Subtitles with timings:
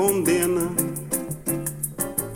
[0.00, 0.70] condena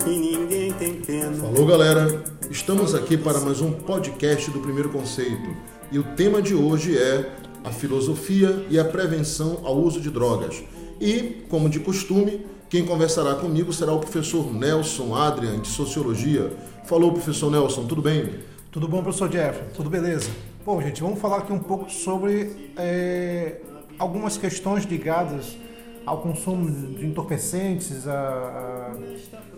[0.07, 1.33] e ninguém tem pena.
[1.33, 5.57] Falou galera, estamos aqui para mais um podcast do Primeiro Conceito
[5.91, 7.33] e o tema de hoje é
[7.65, 10.63] a filosofia e a prevenção ao uso de drogas.
[11.01, 16.53] E, como de costume, quem conversará comigo será o professor Nelson Adrian, de Sociologia.
[16.85, 18.41] Falou, professor Nelson, tudo bem?
[18.71, 19.59] Tudo bom, professor Jeff?
[19.75, 20.29] Tudo beleza?
[20.67, 23.57] Bom, gente, vamos falar aqui um pouco sobre é,
[23.99, 25.64] algumas questões ligadas
[26.07, 28.93] ao consumo de entorpecentes, a,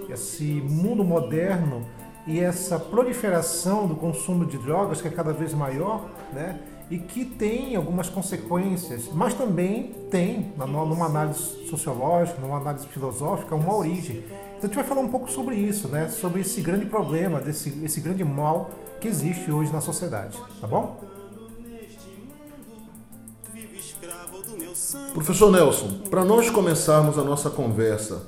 [0.09, 1.84] a esse mundo moderno
[2.27, 6.60] e essa proliferação do consumo de drogas que é cada vez maior, né?
[6.88, 13.74] E que tem algumas consequências, mas também tem, numa análise sociológica, numa análise filosófica, uma
[13.74, 14.19] origem.
[14.56, 16.08] Então a gente vai falar um pouco sobre isso, né?
[16.08, 21.16] Sobre esse grande problema, desse esse grande mal que existe hoje na sociedade, tá bom?
[25.12, 28.23] Professor Nelson, para nós começarmos a nossa conversa,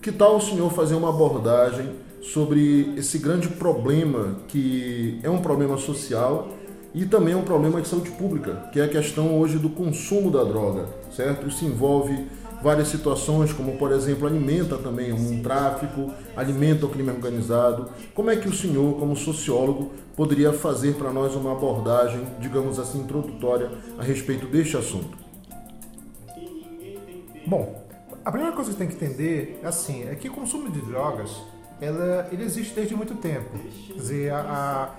[0.00, 1.90] que tal o senhor fazer uma abordagem
[2.22, 6.48] sobre esse grande problema que é um problema social
[6.94, 10.30] e também é um problema de saúde pública, que é a questão hoje do consumo
[10.30, 11.48] da droga, certo?
[11.48, 12.26] Isso envolve
[12.62, 17.88] várias situações, como por exemplo, alimenta também um tráfico, alimenta o crime organizado.
[18.14, 23.00] Como é que o senhor, como sociólogo, poderia fazer para nós uma abordagem, digamos assim,
[23.00, 25.29] introdutória a respeito deste assunto?
[27.46, 27.82] Bom,
[28.24, 31.42] a primeira coisa que tem que entender assim, é que o consumo de drogas,
[31.80, 33.58] ela, ele existe desde muito tempo.
[33.86, 34.90] Quer dizer, a, a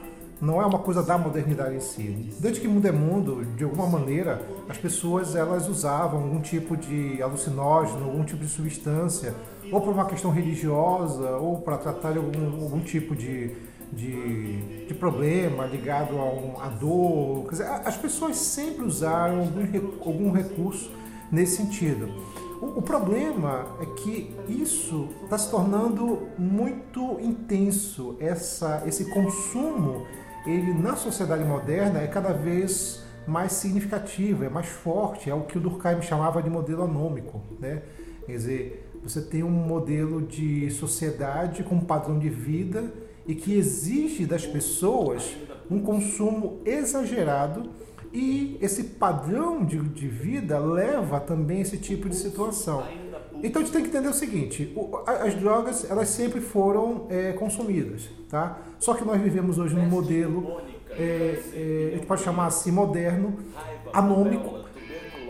[0.41, 2.33] não é uma coisa da modernidade em si.
[2.39, 7.21] Desde que mundo é mundo, de alguma maneira, as pessoas elas usavam algum tipo de
[7.21, 9.35] alucinógeno, algum tipo de substância,
[9.71, 13.55] ou por uma questão religiosa, ou para tratar algum, algum tipo de,
[13.93, 17.43] de, de, problema ligado a, um, a dor.
[17.43, 20.91] Quer dizer, as pessoas sempre usaram algum, algum recurso
[21.31, 22.09] nesse sentido.
[22.61, 30.05] O, o problema é que isso está se tornando muito intenso, essa, esse consumo
[30.45, 35.57] ele na sociedade moderna é cada vez mais significativo, é mais forte, é o que
[35.57, 37.83] o Durkheim chamava de modelo anômico, né?
[38.25, 42.91] Quer dizer, você tem um modelo de sociedade com um padrão de vida
[43.25, 45.35] e que exige das pessoas
[45.69, 47.69] um consumo exagerado
[48.13, 52.83] e esse padrão de, de vida leva também a esse tipo de situação.
[53.43, 58.09] Então a gente tem que entender o seguinte: as drogas elas sempre foram é, consumidas,
[58.29, 58.59] tá?
[58.79, 63.37] Só que nós vivemos hoje num modelo, é, é, a gente pode chamar assim moderno,
[63.93, 64.59] anômico,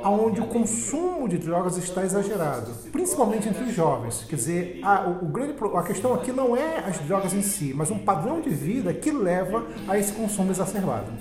[0.04, 4.26] onde o consumo de drogas está exagerado, principalmente entre os jovens.
[4.28, 7.92] Quer dizer, a, o grande, a questão aqui não é as drogas em si, mas
[7.92, 11.12] um padrão de vida que leva a esse consumo exacerbado.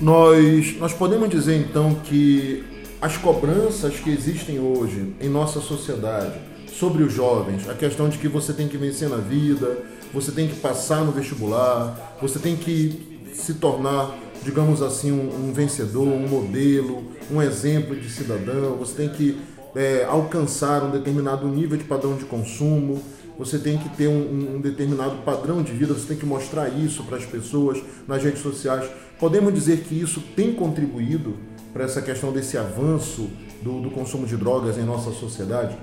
[0.00, 2.64] Nós, nós podemos dizer então que
[3.02, 6.38] as cobranças que existem hoje em nossa sociedade
[6.72, 9.76] sobre os jovens, a questão de que você tem que vencer na vida,
[10.12, 15.52] você tem que passar no vestibular, você tem que se tornar, digamos assim, um, um
[15.52, 19.38] vencedor, um modelo, um exemplo de cidadão, você tem que
[19.76, 23.02] é, alcançar um determinado nível de padrão de consumo,
[23.40, 27.04] você tem que ter um, um, determinado padrão de vida, você tem que mostrar isso
[27.04, 28.86] para as pessoas nas redes sociais.
[29.18, 31.38] Podemos dizer que isso tem contribuído
[31.72, 33.30] para essa questão desse avanço
[33.62, 35.74] do, do, consumo de drogas em nossa sociedade?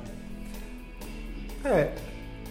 [1.65, 1.93] É,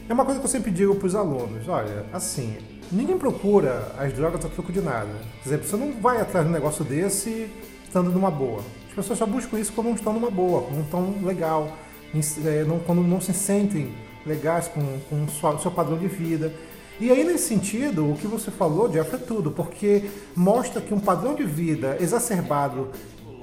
[0.08, 2.56] é uma coisa que eu sempre digo para os alunos: olha, assim,
[2.90, 5.14] ninguém procura as drogas a troco de nada.
[5.40, 7.48] Por exemplo, você não vai atrás de um negócio desse
[7.84, 8.60] estando numa boa.
[8.88, 11.70] As pessoas só buscam isso quando não estão numa boa, quando não estão legal,
[12.44, 13.94] é, quando não se sentem
[14.26, 16.52] legais com, com o seu padrão de vida.
[16.98, 20.04] E aí, nesse sentido, o que você falou, Jeff, é tudo, porque
[20.34, 22.88] mostra que um padrão de vida exacerbado,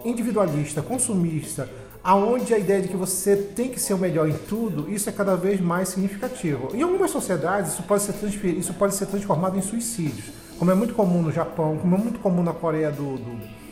[0.04, 1.70] individualista, consumista,
[2.04, 5.12] aonde a ideia de que você tem que ser o melhor em tudo, isso é
[5.12, 6.76] cada vez mais significativo.
[6.76, 8.16] Em algumas sociedades, isso pode ser,
[8.58, 10.26] isso pode ser transformado em suicídios,
[10.58, 13.64] como é muito comum no Japão, como é muito comum na Coreia do, do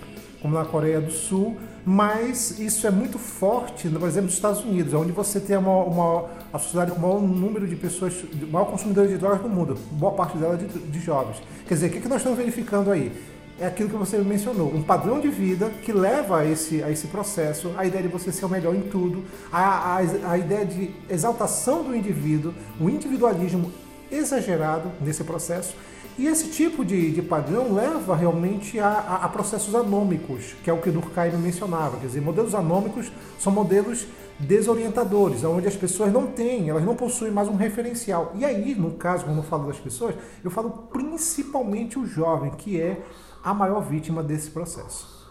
[0.41, 4.93] como na Coreia do Sul, mas isso é muito forte, por exemplo, nos Estados Unidos,
[4.93, 8.65] onde você tem uma, uma a sociedade com o maior número de pessoas, o maior
[8.65, 11.41] consumidor de drogas do mundo, boa parte dela de, de jovens.
[11.67, 13.11] Quer dizer, o que, que nós estamos verificando aí?
[13.59, 17.07] É aquilo que você mencionou, um padrão de vida que leva a esse, a esse
[17.07, 20.91] processo, a ideia de você ser o melhor em tudo, a, a, a ideia de
[21.09, 23.71] exaltação do indivíduo, o individualismo
[24.11, 25.75] exagerado nesse processo
[26.17, 30.73] e esse tipo de, de padrão leva realmente a, a, a, processos anômicos, que é
[30.73, 31.97] o que Durkheim mencionava.
[31.97, 34.05] Quer dizer, modelos anômicos são modelos
[34.39, 38.33] desorientadores, onde as pessoas não têm, elas não possuem mais um referencial.
[38.35, 42.79] E aí, no caso, quando eu falo das pessoas, eu falo principalmente o jovem, que
[42.79, 43.01] é
[43.43, 45.21] a maior vítima desse processo.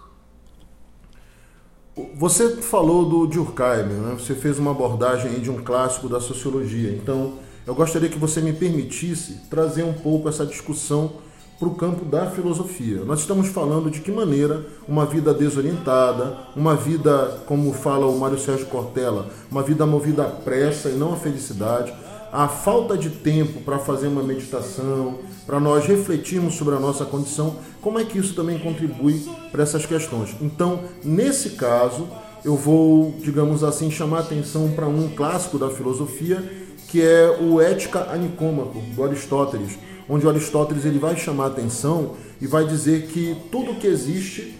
[2.14, 4.16] Você falou do Durkheim, né?
[4.18, 6.92] você fez uma abordagem de um clássico da sociologia.
[6.92, 7.34] Então,
[7.66, 11.12] eu gostaria que você me permitisse trazer um pouco essa discussão
[11.58, 13.04] para o campo da filosofia.
[13.04, 18.38] Nós estamos falando de que maneira uma vida desorientada, uma vida, como fala o Mário
[18.38, 21.92] Sérgio Cortella, uma vida movida à pressa e não à felicidade,
[22.32, 27.56] a falta de tempo para fazer uma meditação, para nós refletirmos sobre a nossa condição,
[27.82, 30.34] como é que isso também contribui para essas questões.
[30.40, 32.08] Então, nesse caso,
[32.42, 36.42] eu vou, digamos assim, chamar atenção para um clássico da filosofia,
[36.90, 39.78] que é o Ética Anicômaco, do Aristóteles,
[40.08, 44.58] onde Aristóteles ele vai chamar atenção e vai dizer que tudo que existe,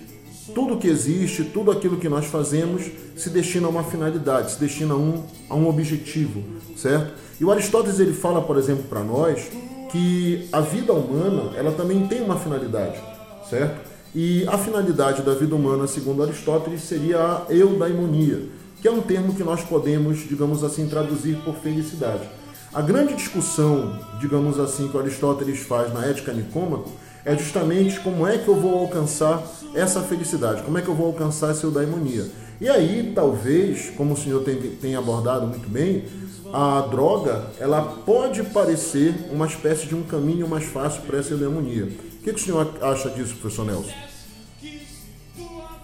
[0.55, 4.95] tudo que existe, tudo aquilo que nós fazemos se destina a uma finalidade, se destina
[4.95, 6.43] a um, a um objetivo,
[6.77, 7.15] certo?
[7.41, 9.51] E o Aristóteles ele fala, por exemplo, para nós
[9.91, 13.01] que a vida humana ela também tem uma finalidade,
[13.49, 13.91] certo?
[14.15, 18.41] E a finalidade da vida humana, segundo Aristóteles, seria a eudaimonia,
[18.81, 22.29] que é um termo que nós podemos, digamos assim, traduzir por felicidade.
[22.73, 26.91] A grande discussão, digamos assim, que Aristóteles faz na Ética Nicômaco
[27.25, 29.43] é justamente como é que eu vou alcançar
[29.75, 32.27] essa felicidade, como é que eu vou alcançar essa eudaimonia.
[32.61, 36.05] E aí, talvez, como o senhor tem, tem abordado muito bem,
[36.53, 41.85] a droga ela pode parecer uma espécie de um caminho mais fácil para essa eudaimonia.
[41.85, 43.93] O que, que o senhor acha disso, professor Nelson?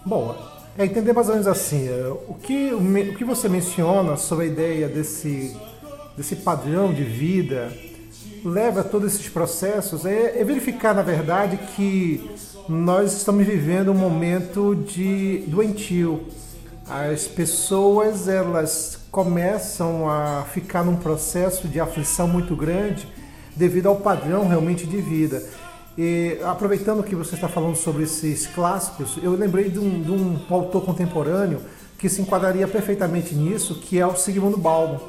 [0.05, 4.45] Bom, é entender mais ou menos assim, é, o que, o que você menciona sobre
[4.45, 5.57] a ideia desse
[6.17, 7.71] desse padrão de vida,
[8.45, 12.31] leva a todos esses processos é, é verificar, na verdade, que
[12.69, 16.25] nós estamos vivendo um momento de doentio.
[16.89, 23.07] As pessoas elas começam a ficar num processo de aflição muito grande
[23.55, 25.43] devido ao padrão realmente de vida.
[25.99, 30.39] E aproveitando que você está falando sobre esses clássicos, eu lembrei de um, de um
[30.51, 31.61] autor contemporâneo
[31.97, 35.01] que se enquadraria perfeitamente nisso, que é o Sigmund Bauman.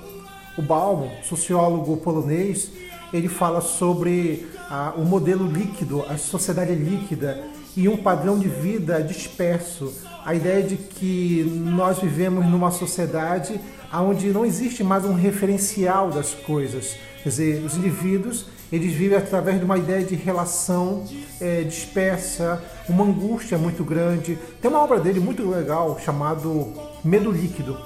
[0.57, 2.71] O Bauman, sociólogo polonês,
[3.11, 4.47] ele fala sobre
[4.95, 7.43] o modelo líquido, a sociedade líquida
[7.75, 9.93] e um padrão de vida disperso.
[10.25, 13.59] A ideia de que nós vivemos numa sociedade
[13.93, 16.95] onde não existe mais um referencial das coisas.
[17.23, 21.05] Quer dizer, os indivíduos eles vivem através de uma ideia de relação
[21.39, 24.37] é, dispersa, uma angústia muito grande.
[24.61, 26.73] Tem uma obra dele muito legal chamado
[27.03, 27.77] Medo Líquido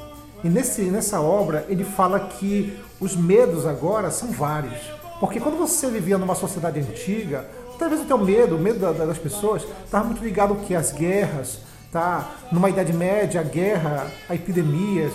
[0.44, 4.80] e nesse, nessa obra ele fala que os medos agora são vários.
[5.20, 7.46] Porque quando você vivia numa sociedade antiga,
[7.78, 10.74] talvez o teu medo, o medo das pessoas, estava muito ligado ao que?
[10.74, 11.60] As guerras,
[11.92, 12.32] tá?
[12.52, 15.14] Numa Idade Média, a guerra, a epidemias.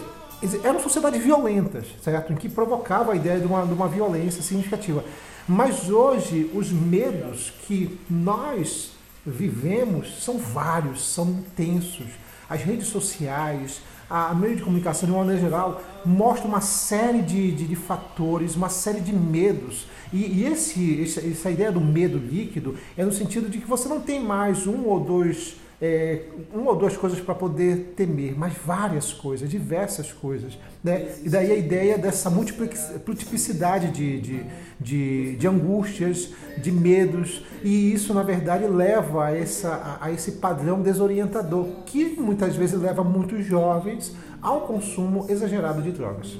[0.62, 2.32] Eram sociedades violentas, certo?
[2.32, 5.02] Em que provocava a ideia de uma, de uma violência significativa.
[5.48, 8.90] Mas hoje, os medos que nós
[9.24, 12.06] vivemos são vários, são intensos.
[12.48, 17.52] As redes sociais, a meio de comunicação, de uma maneira geral, mostra uma série de,
[17.52, 19.86] de, de fatores, uma série de medos.
[20.12, 24.00] E, e esse, essa ideia do medo líquido é no sentido de que você não
[24.00, 26.22] tem mais um ou dois é,
[26.54, 30.58] uma ou duas coisas para poder temer, mas várias coisas, diversas coisas.
[30.82, 31.08] Né?
[31.22, 34.46] E daí a ideia dessa multiplicidade de, de,
[34.80, 40.32] de, de angústias, de medos, e isso, na verdade, leva a, essa, a, a esse
[40.32, 46.36] padrão desorientador, que muitas vezes leva muitos jovens ao consumo exagerado de drogas.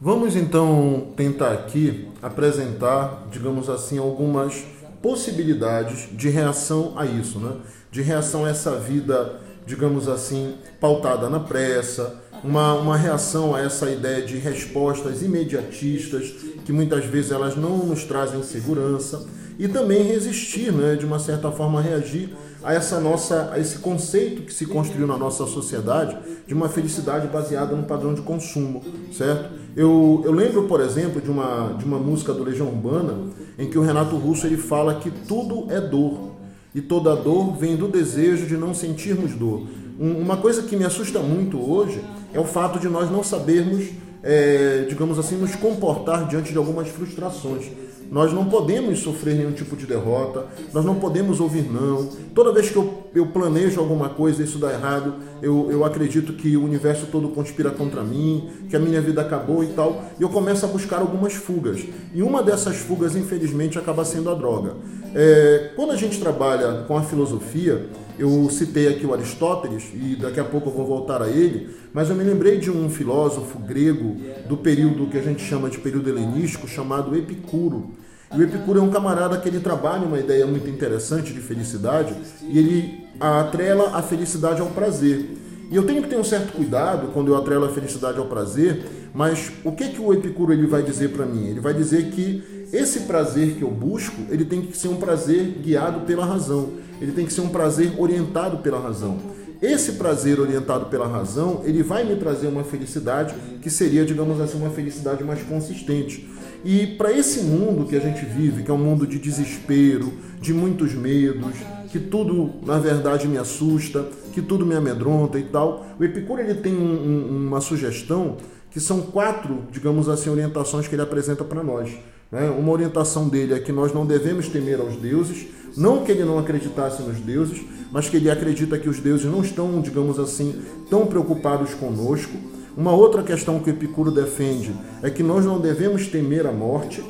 [0.00, 4.64] Vamos então tentar aqui apresentar, digamos assim, algumas
[5.02, 7.56] possibilidades de reação a isso, né?
[7.90, 12.14] de reação a essa vida, digamos assim, pautada na pressa,
[12.44, 18.04] uma, uma reação a essa ideia de respostas imediatistas, que muitas vezes elas não nos
[18.04, 19.26] trazem segurança,
[19.58, 22.30] e também resistir, né, de uma certa forma reagir
[22.62, 27.26] a essa nossa a esse conceito que se construiu na nossa sociedade de uma felicidade
[27.28, 29.50] baseada no padrão de consumo, certo?
[29.76, 33.14] Eu, eu lembro, por exemplo, de uma de uma música do Legião Urbana
[33.58, 36.32] em que o Renato Russo ele fala que tudo é dor
[36.74, 39.66] e toda dor vem do desejo de não sentirmos dor.
[39.98, 42.00] Uma coisa que me assusta muito hoje
[42.32, 43.88] é o fato de nós não sabermos,
[44.22, 47.66] é, digamos assim, nos comportar diante de algumas frustrações.
[48.10, 52.06] Nós não podemos sofrer nenhum tipo de derrota, nós não podemos ouvir não.
[52.34, 56.32] Toda vez que eu, eu planejo alguma coisa e isso dá errado, eu, eu acredito
[56.32, 60.22] que o universo todo conspira contra mim, que a minha vida acabou e tal, e
[60.22, 61.84] eu começo a buscar algumas fugas.
[62.14, 64.76] E uma dessas fugas, infelizmente, acaba sendo a droga.
[65.14, 70.40] É, quando a gente trabalha com a filosofia, eu citei aqui o Aristóteles e daqui
[70.40, 74.16] a pouco eu vou voltar a ele, mas eu me lembrei de um filósofo grego
[74.48, 77.90] do período que a gente chama de período helenístico, chamado Epicuro.
[78.34, 82.14] E o Epicuro é um camarada que ele trabalha uma ideia muito interessante de felicidade
[82.42, 85.24] e ele atrela a felicidade ao prazer.
[85.70, 88.84] E eu tenho que ter um certo cuidado quando eu atrelo a felicidade ao prazer,
[89.14, 91.46] mas o que que o Epicuro ele vai dizer para mim?
[91.48, 95.58] Ele vai dizer que esse prazer que eu busco, ele tem que ser um prazer
[95.62, 96.70] guiado pela razão.
[97.00, 99.18] Ele tem que ser um prazer orientado pela razão.
[99.60, 104.58] Esse prazer orientado pela razão, ele vai me trazer uma felicidade que seria, digamos assim,
[104.58, 106.28] uma felicidade mais consistente.
[106.64, 110.52] E para esse mundo que a gente vive, que é um mundo de desespero, de
[110.52, 111.54] muitos medos,
[111.90, 116.54] que tudo na verdade me assusta, que tudo me amedronta e tal, o Epicuro ele
[116.54, 118.36] tem um, um, uma sugestão
[118.70, 121.90] que são quatro, digamos assim, orientações que ele apresenta para nós.
[122.30, 122.50] Né?
[122.50, 125.46] Uma orientação dele é que nós não devemos temer aos deuses,
[125.76, 129.42] não que ele não acreditasse nos deuses, mas que ele acredita que os deuses não
[129.42, 130.54] estão, digamos assim,
[130.90, 132.36] tão preocupados conosco.
[132.76, 134.72] Uma outra questão que Epicuro defende
[135.02, 137.02] é que nós não devemos temer a morte,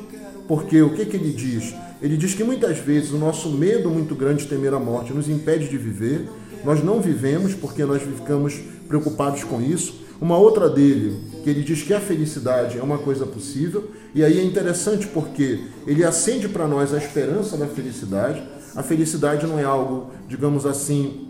[0.47, 1.75] porque o que, que ele diz?
[2.01, 5.27] Ele diz que muitas vezes o nosso medo muito grande de temer a morte nos
[5.27, 6.27] impede de viver.
[6.63, 10.01] Nós não vivemos porque nós ficamos preocupados com isso.
[10.19, 14.39] Uma outra dele, que ele diz que a felicidade é uma coisa possível, e aí
[14.39, 18.43] é interessante porque ele acende para nós a esperança da felicidade.
[18.75, 21.27] A felicidade não é algo, digamos assim,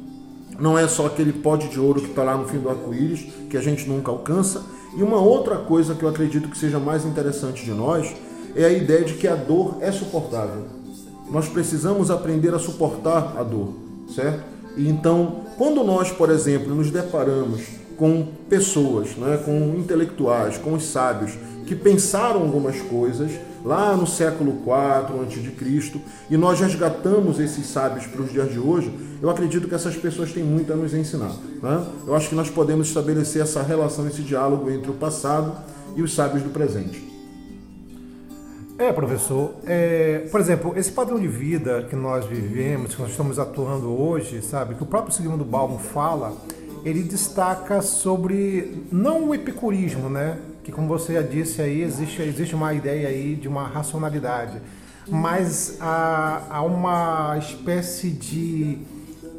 [0.59, 3.57] não é só aquele pote de ouro que está lá no fim do arco-íris, que
[3.57, 4.63] a gente nunca alcança.
[4.97, 8.13] E uma outra coisa que eu acredito que seja mais interessante de nós
[8.55, 10.65] é a ideia de que a dor é suportável.
[11.31, 13.73] Nós precisamos aprender a suportar a dor,
[14.13, 14.43] certo?
[14.75, 20.85] E então, quando nós, por exemplo, nos deparamos com pessoas, né, com intelectuais, com os
[20.85, 21.33] sábios
[21.67, 23.29] que pensaram algumas coisas
[23.63, 26.01] lá no século IV a.C.
[26.29, 28.91] e nós resgatamos esses sábios para os dias de hoje,
[29.21, 31.35] eu acredito que essas pessoas têm muito a nos ensinar.
[31.61, 31.85] Né?
[32.07, 35.53] Eu acho que nós podemos estabelecer essa relação, esse diálogo entre o passado
[35.95, 37.09] e os sábios do presente.
[38.79, 39.55] É, professor.
[39.65, 44.41] É, por exemplo, esse padrão de vida que nós vivemos, que nós estamos atuando hoje,
[44.41, 46.33] sabe, que o próprio Sigmund Bauman fala,
[46.83, 50.37] ele destaca sobre não o epicurismo, né?
[50.63, 54.61] Que como você já disse aí, existe, existe uma ideia aí de uma racionalidade,
[55.07, 58.77] mas há, há uma espécie de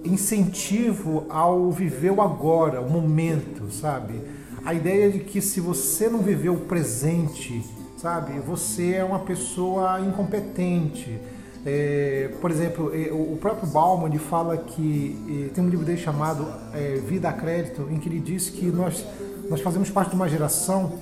[0.04, 4.20] incentivo ao viver o agora, o momento, sabe?
[4.64, 7.62] A ideia de que se você não viver o presente,
[7.96, 8.38] sabe?
[8.40, 11.18] Você é uma pessoa incompetente.
[11.64, 16.46] É, por exemplo, é, o próprio Bauman fala que é, tem um livro dele chamado
[16.72, 19.04] é, Vida a Crédito, em que ele diz que nós,
[19.48, 20.92] nós fazemos parte de uma geração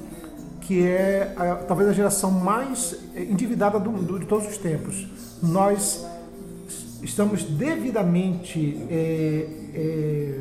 [0.60, 5.06] que é a, talvez a geração mais endividada do, do, de todos os tempos.
[5.42, 6.04] Nós
[7.02, 10.40] estamos devidamente é, é,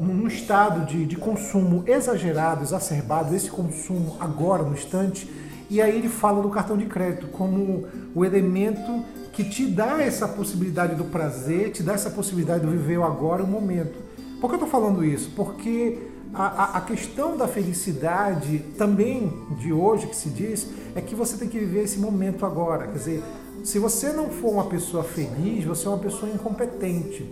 [0.00, 5.28] num estado de, de consumo exagerado, exacerbado, esse consumo agora, no instante,
[5.72, 9.02] e aí ele fala do cartão de crédito como o elemento
[9.32, 13.42] que te dá essa possibilidade do prazer, te dá essa possibilidade de viver o agora,
[13.42, 13.98] o momento.
[14.38, 15.30] Por que eu estou falando isso?
[15.34, 15.98] Porque
[16.34, 21.48] a, a, questão da felicidade também de hoje que se diz é que você tem
[21.48, 22.88] que viver esse momento agora.
[22.88, 23.22] Quer dizer,
[23.64, 27.26] se você não for uma pessoa feliz, você é uma pessoa incompetente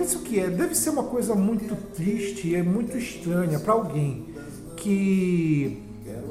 [0.00, 4.28] penso que é, deve ser uma coisa muito triste, é muito estranha para alguém
[4.74, 5.89] que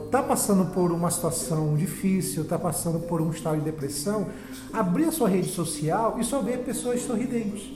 [0.10, 4.28] está passando por uma situação difícil, está passando por um estado de depressão,
[4.74, 7.70] abrir a sua rede social e só ver pessoas sorridentes.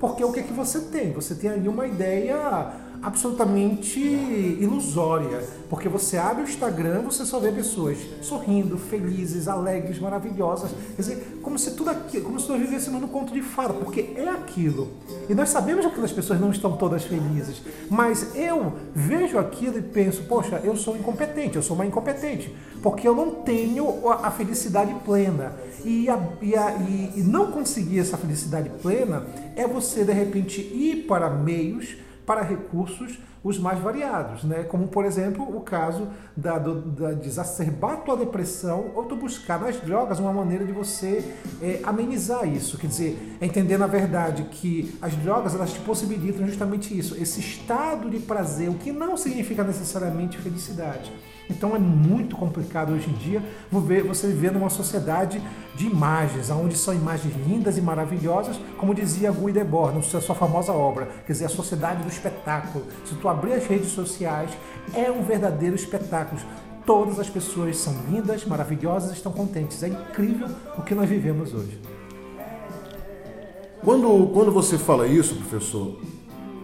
[0.00, 1.12] Porque o que é que você tem?
[1.12, 2.72] Você tem ali uma ideia
[3.02, 10.70] absolutamente ilusória, porque você abre o Instagram, você só vê pessoas sorrindo, felizes, alegres, maravilhosas,
[10.94, 14.12] quer dizer, como se tudo aquilo, como se nós vivêssemos no conto de fada, porque
[14.16, 14.92] é aquilo.
[15.28, 19.82] E nós sabemos que aquelas pessoas não estão todas felizes, mas eu vejo aquilo e
[19.82, 24.94] penso, poxa, eu sou incompetente, eu sou uma incompetente, porque eu não tenho a felicidade
[25.04, 25.52] plena.
[25.84, 26.72] E, a, e, a,
[27.14, 29.24] e não conseguir essa felicidade plena
[29.54, 34.64] é você de repente ir para meios para recursos os mais variados, né?
[34.64, 39.60] como por exemplo o caso da, do, da, de exacerbar tua depressão ou tu buscar
[39.60, 41.24] nas drogas uma maneira de você
[41.62, 46.98] é, amenizar isso, quer dizer, entender na verdade que as drogas elas te possibilitam justamente
[46.98, 51.12] isso, esse estado de prazer, o que não significa necessariamente felicidade.
[51.48, 55.40] Então é muito complicado hoje em dia você viver numa sociedade
[55.74, 60.72] de imagens, onde são imagens lindas e maravilhosas, como dizia Guy Debord, na sua famosa
[60.72, 62.84] obra, quer dizer, a sociedade do espetáculo.
[63.04, 64.50] Se tu abrir as redes sociais,
[64.94, 66.40] é um verdadeiro espetáculo.
[66.84, 69.82] Todas as pessoas são lindas, maravilhosas, estão contentes.
[69.82, 70.48] É incrível
[70.78, 71.80] o que nós vivemos hoje.
[73.82, 75.98] Quando, quando você fala isso, professor,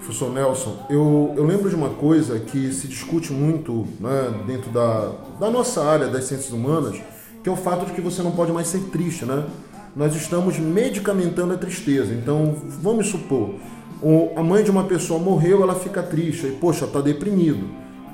[0.03, 5.13] professor Nelson, eu, eu lembro de uma coisa que se discute muito né, dentro da,
[5.39, 7.01] da nossa área das ciências humanas,
[7.43, 9.47] que é o fato de que você não pode mais ser triste, né?
[9.95, 12.13] Nós estamos medicamentando a tristeza.
[12.15, 13.55] Então, vamos supor,
[14.37, 17.69] a mãe de uma pessoa morreu, ela fica triste, e poxa, está deprimido.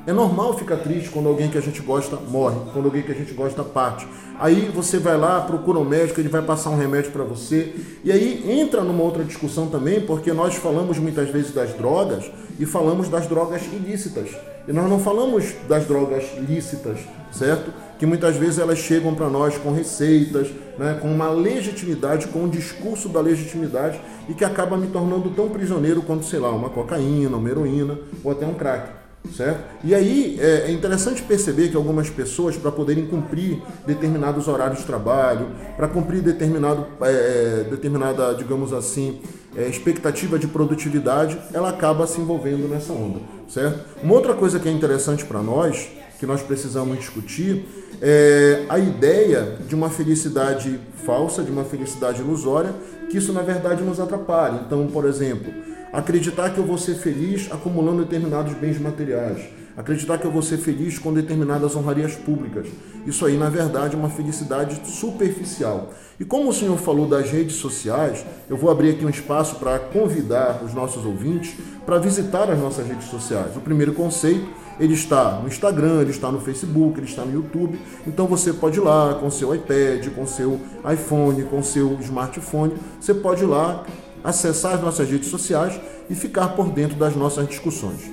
[0.09, 3.15] É normal ficar triste quando alguém que a gente gosta morre, quando alguém que a
[3.15, 4.09] gente gosta parte.
[4.39, 7.75] Aí você vai lá, procura um médico, ele vai passar um remédio para você.
[8.03, 12.25] E aí entra numa outra discussão também, porque nós falamos muitas vezes das drogas
[12.59, 14.31] e falamos das drogas ilícitas.
[14.67, 17.01] E nós não falamos das drogas lícitas,
[17.31, 17.71] certo?
[17.99, 20.49] Que muitas vezes elas chegam para nós com receitas,
[20.79, 25.51] né, com uma legitimidade, com um discurso da legitimidade e que acaba me tornando tão
[25.51, 28.98] prisioneiro quanto, sei lá, uma cocaína, uma heroína ou até um crack
[29.35, 29.61] certo?
[29.85, 34.85] E aí é, é interessante perceber que algumas pessoas, para poderem cumprir determinados horários de
[34.85, 39.21] trabalho, para cumprir determinado, é, é, determinada, digamos assim,
[39.57, 43.81] é, expectativa de produtividade, ela acaba se envolvendo nessa onda, certo?
[44.03, 47.65] Uma outra coisa que é interessante para nós, que nós precisamos discutir,
[48.01, 52.73] é a ideia de uma felicidade falsa, de uma felicidade ilusória,
[53.11, 54.61] que isso na verdade nos atrapalha.
[54.67, 55.53] Então, por exemplo,
[55.93, 59.43] Acreditar que eu vou ser feliz acumulando determinados bens materiais.
[59.77, 62.67] Acreditar que eu vou ser feliz com determinadas honrarias públicas.
[63.07, 65.95] Isso aí, na verdade, é uma felicidade superficial.
[66.19, 69.79] E como o senhor falou das redes sociais, eu vou abrir aqui um espaço para
[69.79, 71.55] convidar os nossos ouvintes
[71.87, 73.57] para visitar as nossas redes sociais.
[73.57, 74.47] O primeiro conceito,
[74.81, 77.81] ele está no Instagram, ele está no Facebook, ele está no YouTube.
[78.07, 80.61] Então você pode ir lá com seu iPad, com seu
[80.93, 83.85] iPhone, com seu smartphone, você pode ir lá
[84.23, 88.11] acessar as nossas redes sociais e ficar por dentro das nossas discussões.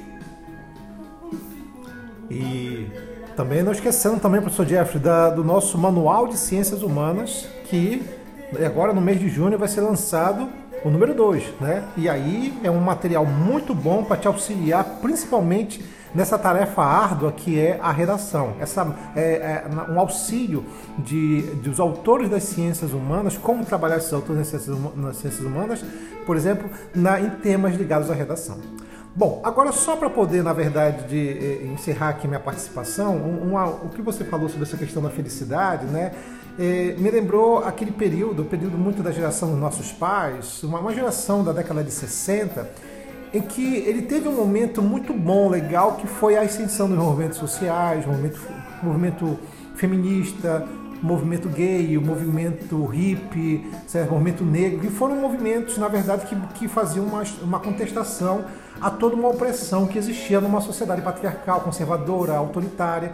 [2.29, 2.87] E
[3.35, 8.03] também não esquecendo também, professor Jeffrey, da, do nosso Manual de Ciências Humanas, que
[8.65, 10.49] agora no mês de junho vai ser lançado
[10.83, 11.83] o número 2, né?
[11.97, 15.83] E aí é um material muito bom para te auxiliar, principalmente
[16.15, 18.53] nessa tarefa árdua que é a redação.
[18.59, 20.65] Essa é, é um auxílio
[20.97, 25.85] de, dos autores das ciências humanas, como trabalhar esses autores nas ciências, nas ciências humanas,
[26.25, 28.57] por exemplo, na, em temas ligados à redação.
[29.13, 33.15] Bom, agora só para poder, na verdade, de, eh, encerrar aqui minha participação,
[33.81, 36.11] o que você falou sobre essa questão da felicidade, né?
[36.59, 41.45] Eh, me lembrou aquele período, período muito da geração dos nossos pais, uma, uma geração
[41.45, 42.69] da década de 60,
[43.35, 47.37] em que ele teve um momento muito bom, legal, que foi a ascensão dos movimentos
[47.37, 48.39] sociais, movimento,
[48.81, 49.39] movimento
[49.75, 50.65] feminista,
[51.01, 53.69] movimento gay, o movimento hippie,
[54.09, 58.45] movimento negro, que foram movimentos, na verdade, que, que faziam uma, uma contestação
[58.79, 63.11] a toda uma opressão que existia numa sociedade patriarcal, conservadora, autoritária.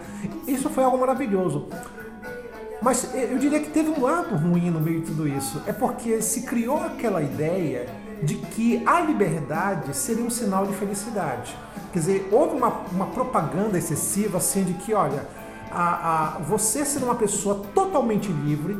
[0.48, 1.68] Isso foi algo maravilhoso.
[2.80, 5.62] Mas eu diria que teve um lado ruim no meio de tudo isso.
[5.66, 7.88] É porque se criou aquela ideia
[8.22, 11.56] de que a liberdade seria um sinal de felicidade.
[11.92, 15.28] Quer dizer, houve uma, uma propaganda excessiva assim de que, olha,
[15.72, 18.78] a, a, você ser uma pessoa totalmente livre,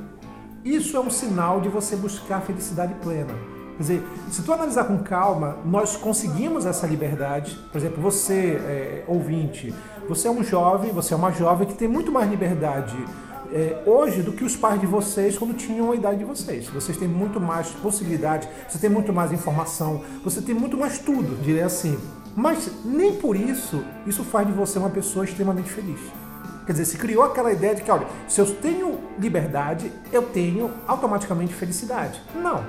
[0.64, 3.34] isso é um sinal de você buscar a felicidade plena.
[3.78, 7.58] Quer dizer, se tu analisar com calma, nós conseguimos essa liberdade.
[7.72, 9.74] Por exemplo, você, é, ouvinte,
[10.08, 12.96] você é um jovem, você é uma jovem que tem muito mais liberdade
[13.54, 16.68] é, hoje do que os pais de vocês quando tinham a idade de vocês.
[16.68, 21.42] Vocês têm muito mais possibilidade, você tem muito mais informação, você tem muito mais tudo,
[21.42, 21.98] diria assim.
[22.36, 26.00] Mas nem por isso isso faz de você uma pessoa extremamente feliz.
[26.66, 30.72] Quer dizer, se criou aquela ideia de que, olha, se eu tenho liberdade, eu tenho
[30.88, 32.22] automaticamente felicidade.
[32.36, 32.64] Não.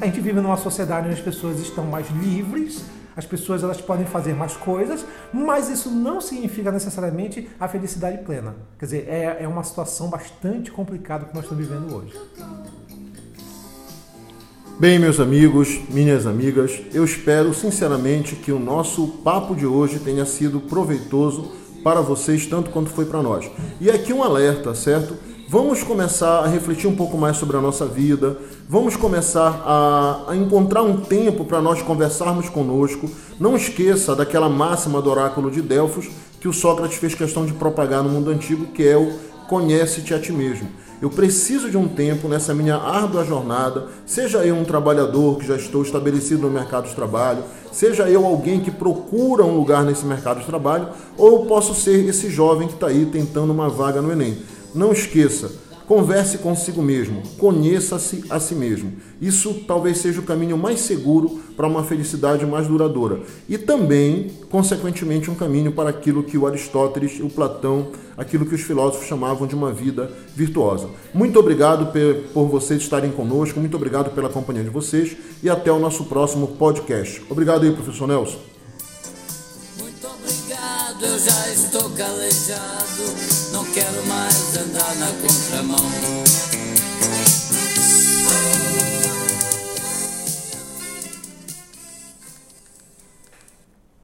[0.00, 2.84] A gente vive numa sociedade onde as pessoas estão mais livres,
[3.18, 8.54] as pessoas elas podem fazer mais coisas, mas isso não significa necessariamente a felicidade plena.
[8.78, 12.12] Quer dizer, é, é uma situação bastante complicada que nós estamos vivendo hoje.
[14.78, 20.24] Bem, meus amigos, minhas amigas, eu espero sinceramente que o nosso papo de hoje tenha
[20.24, 21.50] sido proveitoso
[21.82, 23.50] para vocês, tanto quanto foi para nós.
[23.80, 25.16] E aqui um alerta, certo?
[25.50, 28.36] Vamos começar a refletir um pouco mais sobre a nossa vida,
[28.68, 33.10] vamos começar a, a encontrar um tempo para nós conversarmos conosco.
[33.40, 36.06] Não esqueça daquela máxima do oráculo de Delfos
[36.38, 39.10] que o Sócrates fez questão de propagar no mundo antigo, que é o
[39.48, 40.68] conhece-te a ti mesmo.
[41.00, 45.56] Eu preciso de um tempo nessa minha árdua jornada, seja eu um trabalhador que já
[45.56, 50.40] estou estabelecido no mercado de trabalho, seja eu alguém que procura um lugar nesse mercado
[50.40, 54.36] de trabalho, ou posso ser esse jovem que está aí tentando uma vaga no Enem.
[54.74, 55.50] Não esqueça,
[55.86, 58.92] converse consigo mesmo, conheça-se a si mesmo.
[59.20, 63.20] Isso talvez seja o caminho mais seguro para uma felicidade mais duradoura.
[63.48, 68.54] E também, consequentemente, um caminho para aquilo que o Aristóteles e o Platão, aquilo que
[68.54, 70.88] os filósofos chamavam de uma vida virtuosa.
[71.14, 71.90] Muito obrigado
[72.34, 76.48] por vocês estarem conosco, muito obrigado pela companhia de vocês e até o nosso próximo
[76.48, 77.22] podcast.
[77.30, 78.38] Obrigado aí, professor Nelson.
[81.00, 83.37] Eu já estou calejado
[83.78, 86.57] quero mais andar na contramão.